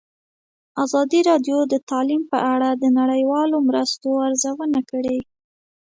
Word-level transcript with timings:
ازادي 0.83 1.19
راډیو 1.29 1.57
د 1.73 1.75
تعلیم 1.89 2.23
په 2.31 2.37
اړه 2.53 2.69
د 2.73 2.83
نړیوالو 2.99 3.57
مرستو 3.67 4.09
ارزونه 4.27 4.79
کړې. 4.91 5.17